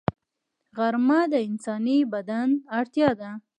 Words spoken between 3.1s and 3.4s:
ده